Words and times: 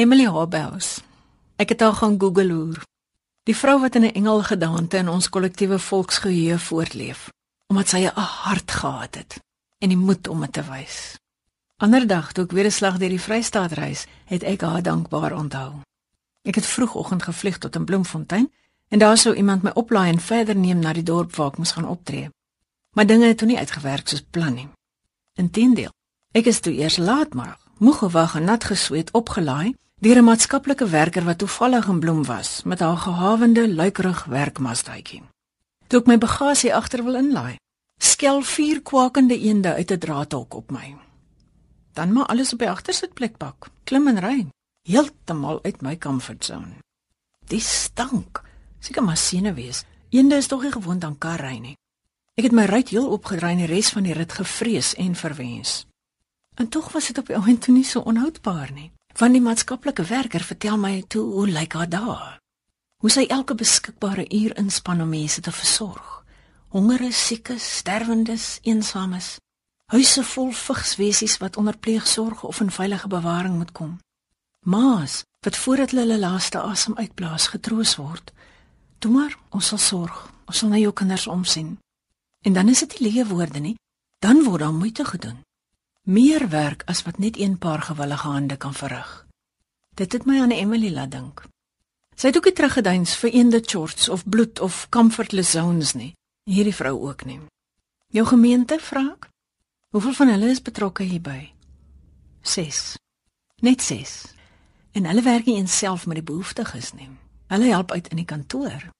Emily 0.00 0.24
Habels. 0.24 1.02
Ek 1.60 1.74
het 1.74 1.82
haar 1.84 1.92
gaan 1.98 2.14
Google 2.16 2.52
hoor. 2.54 2.78
Die 3.44 3.56
vrou 3.56 3.80
wat 3.80 3.94
in 3.98 4.04
'n 4.04 4.14
engel 4.20 4.42
gedaante 4.42 4.96
in 4.96 5.08
ons 5.08 5.28
kollektiewe 5.28 5.78
volksgeheue 5.78 6.58
voortleef, 6.58 7.28
omdat 7.66 7.88
sy 7.88 7.98
'n 8.06 8.20
hart 8.20 8.70
gehad 8.70 9.14
het 9.14 9.40
en 9.78 9.88
die 9.88 9.96
moed 9.96 10.28
om 10.28 10.40
dit 10.40 10.52
te 10.52 10.62
wys. 10.62 11.18
Ander 11.76 12.06
dag 12.06 12.32
toe 12.32 12.44
ek 12.44 12.50
weer 12.50 12.64
'n 12.64 12.70
slag 12.70 12.96
deur 12.98 13.08
die 13.08 13.20
Vrystaat 13.20 13.72
reis, 13.72 14.06
het 14.24 14.42
ek 14.42 14.60
haar 14.60 14.82
dankbaar 14.82 15.32
onthou. 15.32 15.72
Ek 16.42 16.54
het 16.54 16.66
vroegoggend 16.66 17.22
gevlieg 17.22 17.58
tot 17.58 17.74
in 17.74 17.84
Bloemfontein 17.84 18.52
en 18.88 18.98
daar 18.98 19.18
sou 19.18 19.34
iemand 19.34 19.62
my 19.62 19.70
oplaai 19.74 20.10
en 20.10 20.20
verder 20.20 20.56
neem 20.56 20.78
na 20.78 20.92
die 20.92 21.02
dorp 21.02 21.36
waar 21.36 21.48
ek 21.48 21.58
moes 21.58 21.72
gaan 21.72 21.88
optree. 21.88 22.30
Maar 22.90 23.06
dinge 23.06 23.26
het 23.26 23.38
toe 23.38 23.48
nie 23.48 23.58
uitgewerk 23.58 24.08
soos 24.08 24.22
beplan 24.22 24.54
nie. 24.54 24.68
Inteendeel, 25.34 25.92
ek 26.32 26.46
is 26.46 26.60
toe 26.60 26.72
eers 26.72 26.96
laatmiddag, 26.96 27.68
moeg 27.78 27.98
gewag 27.98 28.34
en 28.34 28.44
nat 28.44 28.64
gesweet 28.64 29.10
opgelaai 29.10 29.74
'n 30.00 30.24
maatskaplike 30.24 30.86
werker 30.88 31.24
wat 31.24 31.38
toevallig 31.38 31.86
in 31.86 32.00
Bloem 32.00 32.24
was 32.24 32.62
met 32.62 32.80
haar 32.80 32.96
gehawende 32.96 33.74
luikerig 33.74 34.24
werkmastuitjie. 34.24 35.22
Toe 35.86 36.00
ek 36.00 36.06
my 36.06 36.18
bagasie 36.18 36.74
agter 36.74 37.04
wil 37.04 37.14
inlaai, 37.14 37.58
skel 37.98 38.40
vier 38.42 38.80
kwakende 38.82 39.36
eende 39.38 39.74
uit 39.74 39.90
'n 39.92 39.98
draadhok 39.98 40.54
op 40.54 40.70
my. 40.70 40.96
Dan 41.92 42.12
maar 42.12 42.26
alles 42.26 42.52
op 42.52 42.58
die 42.58 42.70
agtersitplek 42.70 43.36
pak, 43.36 43.68
klim 43.84 44.08
en 44.08 44.20
ry, 44.20 44.46
heeltemal 44.88 45.64
uit 45.64 45.82
my 45.82 45.98
comfortzone. 45.98 46.80
Dis 47.46 47.82
stank. 47.82 48.42
Seker 48.78 49.02
maar 49.02 49.16
sene 49.16 49.52
wees. 49.52 49.84
Eende 50.08 50.36
is 50.36 50.46
tog 50.46 50.62
nie 50.62 50.72
gewoond 50.72 51.04
aan 51.04 51.18
kar 51.18 51.40
ry 51.40 51.58
nie. 51.58 51.76
Ek 52.34 52.44
het 52.44 52.52
my 52.52 52.64
ruit 52.64 52.88
heel 52.88 53.08
opgedraai 53.08 53.52
en 53.52 53.58
die 53.58 53.66
res 53.66 53.90
van 53.90 54.02
die 54.02 54.12
rit 54.12 54.32
gevrees 54.32 54.94
en 54.94 55.14
verwens. 55.14 55.86
En 56.54 56.68
tog 56.68 56.92
was 56.92 57.06
dit 57.06 57.18
op 57.18 57.26
die 57.26 57.36
oomblik 57.36 57.60
toe 57.60 57.74
nie 57.74 57.84
so 57.84 58.00
onhoudbaar 58.00 58.72
nie. 58.72 58.92
Van 59.12 59.32
die 59.32 59.40
maatskaplike 59.40 60.04
werker 60.06 60.40
vertel 60.40 60.78
my 60.78 61.02
toe 61.08 61.24
hoe 61.32 61.48
lyk 61.48 61.72
haar 61.72 61.88
daar. 61.88 62.38
Hoe 63.02 63.10
sy 63.10 63.24
elke 63.26 63.54
beskikbare 63.54 64.26
uur 64.28 64.56
inspann 64.56 65.02
om 65.02 65.08
mense 65.08 65.40
te 65.40 65.52
versorg. 65.52 66.24
Hongere, 66.68 67.12
siekes, 67.12 67.76
sterwendes, 67.76 68.58
eensames. 68.62 69.38
Huise 69.90 70.22
vol 70.22 70.52
vigswesies 70.54 71.36
wat 71.42 71.56
onder 71.56 71.76
pleegsorg 71.76 72.44
of 72.44 72.60
in 72.60 72.70
veilige 72.70 73.08
bewaring 73.08 73.56
moet 73.56 73.72
kom. 73.72 73.98
Maas 74.60 75.24
wat 75.40 75.56
voordat 75.56 75.90
hulle 75.90 76.04
hulle 76.04 76.18
laaste 76.18 76.60
asem 76.60 76.94
uitblaas 76.94 77.48
getroos 77.48 77.96
word. 77.96 78.32
Toe 78.98 79.10
maar, 79.10 79.38
ons 79.50 79.66
sal 79.66 79.78
sorg. 79.78 80.28
Ons 80.46 80.58
sal 80.58 80.68
na 80.68 80.78
jou 80.78 80.92
kinders 80.92 81.26
omsien. 81.26 81.78
En 82.44 82.52
dan 82.52 82.68
is 82.68 82.84
dit 82.84 83.00
nie 83.00 83.10
leë 83.10 83.26
woorde 83.26 83.58
nie. 83.58 83.76
Dan 84.18 84.44
word 84.44 84.60
daar 84.60 84.76
moeite 84.76 85.04
gedoen 85.04 85.40
meer 86.02 86.48
werk 86.48 86.82
as 86.86 87.02
wat 87.02 87.18
net 87.18 87.38
een 87.38 87.58
paar 87.58 87.82
gewillige 87.82 88.28
hande 88.28 88.56
kan 88.56 88.74
verrig. 88.74 89.26
Dit 89.94 90.12
het 90.12 90.24
my 90.24 90.40
aan 90.40 90.50
Emily 90.50 90.92
laat 90.92 91.10
dink. 91.10 91.44
Sy 92.14 92.26
het 92.26 92.36
ook 92.36 92.44
nie 92.44 92.52
teruggeduins 92.52 93.14
vir 93.16 93.30
eende 93.32 93.60
shorts 93.64 94.08
of 94.08 94.24
bloed 94.28 94.60
of 94.60 94.88
comfortless 94.88 95.50
zones 95.50 95.92
nie. 95.92 96.12
Hierdie 96.44 96.74
vrou 96.74 96.98
ook 97.08 97.24
nie. 97.24 97.40
Jou 98.12 98.26
gemeente 98.26 98.78
vra 98.80 99.06
ek? 99.12 99.28
Hoeveel 99.90 100.14
van 100.14 100.28
hulle 100.28 100.50
is 100.50 100.62
betrokke 100.62 101.02
hierby? 101.02 101.52
6. 102.42 102.96
Net 103.60 103.82
6. 103.82 104.34
En 104.92 105.04
hulle 105.04 105.22
werk 105.22 105.46
nie 105.46 105.56
eenself 105.56 106.06
met 106.06 106.20
die 106.20 106.26
behoeftiges 106.26 106.92
nie. 106.92 107.08
Hulle 107.50 107.72
help 107.72 107.92
uit 107.92 108.08
in 108.08 108.22
die 108.22 108.28
kantoor. 108.28 108.90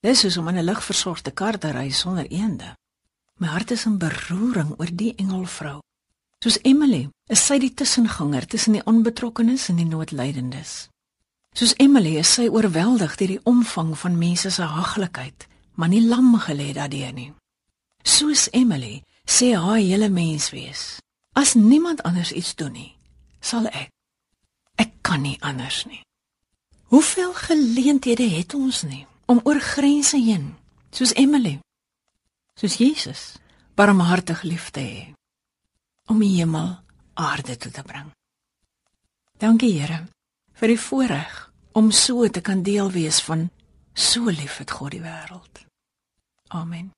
Dis 0.00 0.22
soos 0.24 0.36
om 0.36 0.48
in 0.48 0.56
'n 0.56 0.64
ligversorgde 0.64 1.30
kar 1.30 1.58
te 1.58 1.70
ry 1.70 1.90
sonder 1.90 2.26
eende. 2.30 2.76
My 3.36 3.46
hart 3.46 3.70
is 3.70 3.86
in 3.86 3.98
beroering 3.98 4.74
oor 4.78 4.90
die 4.92 5.14
engelvrou. 5.16 5.80
Soos 6.40 6.56
Emily, 6.64 7.02
is 7.28 7.42
sy 7.44 7.58
die 7.60 7.74
tussenganger 7.76 8.46
tussen 8.48 8.72
die 8.78 8.84
onbetrokkenes 8.88 9.66
en 9.68 9.76
die 9.76 9.84
noodlydendes. 9.84 10.86
Soos 11.52 11.74
Emily 11.76 12.14
is 12.16 12.30
sy 12.32 12.46
oorweldig 12.48 13.18
deur 13.20 13.32
die 13.34 13.42
omvang 13.50 13.90
van 14.00 14.16
mense 14.16 14.48
se 14.54 14.64
haglikheid, 14.64 15.44
maar 15.76 15.92
nie 15.92 16.00
lam 16.00 16.32
gelê 16.40 16.70
daardeur 16.72 17.12
nie. 17.12 17.28
Soos 18.08 18.46
Emily 18.56 19.02
sê 19.28 19.50
haar 19.52 19.82
hele 19.82 20.08
mens 20.08 20.48
wees. 20.56 20.96
As 21.36 21.52
niemand 21.60 22.00
anders 22.08 22.32
iets 22.32 22.56
doen 22.56 22.72
nie, 22.72 22.88
sal 23.44 23.68
ek. 23.68 23.92
Ek 24.80 24.96
kan 25.04 25.20
nie 25.20 25.36
anders 25.44 25.84
nie. 25.92 26.00
Hoeveel 26.88 27.36
geleenthede 27.36 28.32
het 28.32 28.56
ons 28.56 28.86
nie 28.88 29.04
om 29.28 29.44
oor 29.44 29.60
grense 29.60 30.16
heen, 30.16 30.54
soos 30.88 31.12
Emily, 31.20 31.58
soos 32.56 32.80
Jesus, 32.80 33.34
barmhartig 33.76 34.40
lief 34.48 34.72
te 34.72 34.88
hê 34.88 35.08
om 36.10 36.18
die 36.18 36.32
hemel 36.40 36.74
aarde 37.14 37.56
toe 37.56 37.70
te 37.72 37.82
bring. 37.86 38.10
Dankie 39.38 39.72
Here 39.78 40.04
vir 40.60 40.74
die 40.74 40.80
voorreg 40.80 41.36
om 41.78 41.92
so 41.94 42.26
te 42.28 42.42
kan 42.44 42.64
deel 42.66 42.90
wees 42.92 43.22
van 43.24 43.48
so 43.94 44.28
lief 44.28 44.58
het 44.58 44.74
God 44.76 44.96
die 44.96 45.04
wêreld. 45.04 45.62
Amen. 46.48 46.90